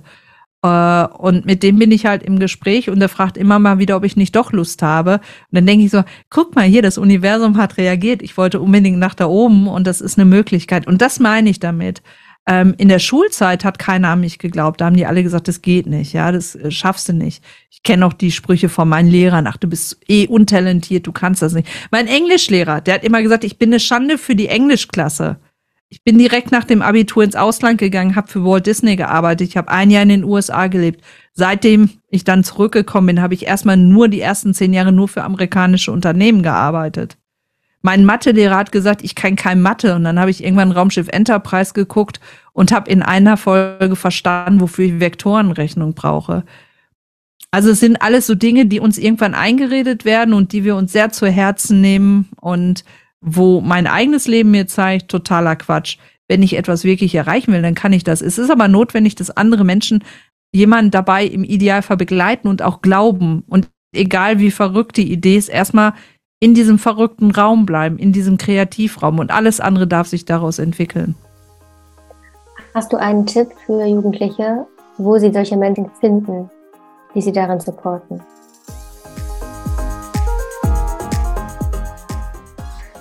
[0.62, 3.96] Äh, und mit dem bin ich halt im Gespräch und er fragt immer mal wieder,
[3.96, 5.14] ob ich nicht doch Lust habe.
[5.14, 8.22] Und dann denke ich so, guck mal hier, das Universum hat reagiert.
[8.22, 10.86] Ich wollte unbedingt nach da oben und das ist eine Möglichkeit.
[10.86, 12.02] Und das meine ich damit.
[12.46, 14.80] Ähm, in der Schulzeit hat keiner an mich geglaubt.
[14.80, 17.44] Da haben die alle gesagt, das geht nicht, ja, das äh, schaffst du nicht.
[17.70, 21.42] Ich kenne auch die Sprüche von meinen Lehrern, ach, du bist eh untalentiert, du kannst
[21.42, 21.68] das nicht.
[21.90, 25.38] Mein Englischlehrer, der hat immer gesagt, ich bin eine Schande für die Englischklasse.
[25.92, 29.48] Ich bin direkt nach dem Abitur ins Ausland gegangen, habe für Walt Disney gearbeitet.
[29.48, 31.02] Ich habe ein Jahr in den USA gelebt.
[31.32, 35.24] Seitdem ich dann zurückgekommen bin, habe ich erstmal nur die ersten zehn Jahre nur für
[35.24, 37.16] amerikanische Unternehmen gearbeitet.
[37.82, 39.94] Mein Mathelehrer hat gesagt, ich kann kein Mathe.
[39.94, 42.20] Und dann habe ich irgendwann Raumschiff Enterprise geguckt
[42.52, 46.44] und habe in einer Folge verstanden, wofür ich Vektorenrechnung brauche.
[47.50, 50.92] Also es sind alles so Dinge, die uns irgendwann eingeredet werden und die wir uns
[50.92, 52.84] sehr zu Herzen nehmen und
[53.20, 55.98] wo mein eigenes Leben mir zeigt, totaler Quatsch.
[56.28, 58.22] Wenn ich etwas wirklich erreichen will, dann kann ich das.
[58.22, 60.04] Es ist aber notwendig, dass andere Menschen
[60.52, 63.42] jemanden dabei im Idealfall begleiten und auch glauben.
[63.48, 65.94] Und egal wie verrückt die Idee ist, erstmal
[66.40, 71.14] in diesem verrückten Raum bleiben, in diesem Kreativraum und alles andere darf sich daraus entwickeln.
[72.74, 76.50] Hast du einen Tipp für Jugendliche, wo sie solche Menschen finden,
[77.14, 78.22] die sie darin supporten?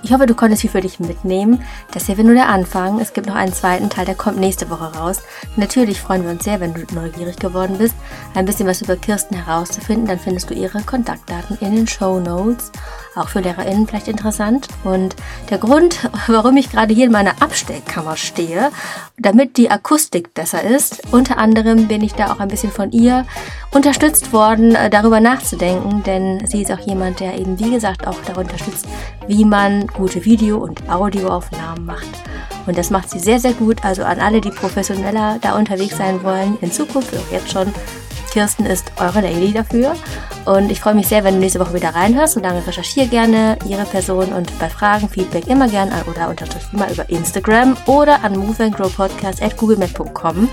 [0.10, 1.63] Ich hoffe, du konntest viel für dich mitnehmen.
[1.91, 3.00] Das hier wird nur der Anfang.
[3.00, 5.22] Es gibt noch einen zweiten Teil, der kommt nächste Woche raus.
[5.56, 7.93] Natürlich freuen wir uns sehr, wenn du neugierig geworden bist,
[8.34, 10.08] ein bisschen was über Kirsten herauszufinden.
[10.08, 12.72] Dann findest du ihre Kontaktdaten in den Show Notes
[13.15, 14.67] auch für LehrerInnen vielleicht interessant.
[14.84, 15.15] Und
[15.50, 18.72] der Grund, warum ich gerade hier in meiner Abstellkammer stehe,
[19.17, 23.26] damit die Akustik besser ist, unter anderem bin ich da auch ein bisschen von ihr
[23.72, 28.17] unterstützt worden, äh, darüber nachzudenken, denn sie ist auch jemand, der eben, wie gesagt, auch
[28.26, 28.88] darüber unterstützt,
[29.30, 32.10] wie man gute Video- und Audioaufnahmen macht.
[32.65, 33.86] Und das macht sie sehr, sehr gut.
[33.86, 37.68] Also an alle, die professioneller da unterwegs sein wollen, in Zukunft, auch jetzt schon,
[38.30, 39.96] Kirsten ist eure Lady dafür.
[40.46, 42.34] Und ich freue mich sehr, wenn du nächste Woche wieder reinhörst.
[42.34, 46.89] Solange recherchiere gerne ihre Person und bei Fragen, Feedback immer gerne an oder unterstütze immer
[46.92, 50.50] über Instagram oder an moveandgrowpodcast.googlemail.com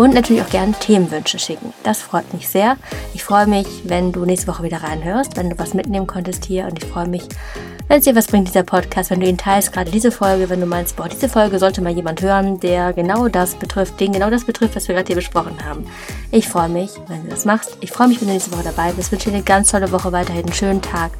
[0.00, 1.74] und natürlich auch gerne Themenwünsche schicken.
[1.82, 2.78] Das freut mich sehr.
[3.12, 6.64] Ich freue mich, wenn du nächste Woche wieder reinhörst, wenn du was mitnehmen konntest hier
[6.64, 7.28] und ich freue mich,
[7.86, 10.60] wenn es dir was bringt, dieser Podcast, wenn du ihn teilst, gerade diese Folge, wenn
[10.60, 14.30] du meinst, boah, diese Folge sollte mal jemand hören, der genau das betrifft, den genau
[14.30, 15.84] das betrifft, was wir gerade hier besprochen haben.
[16.30, 17.76] Ich freue mich, wenn du das machst.
[17.80, 19.08] Ich freue mich, wenn du nächste Woche dabei bist.
[19.08, 21.12] Ich wünsche dir eine ganz tolle Woche weiterhin, einen schönen Tag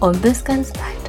[0.00, 1.01] und bis ganz bald.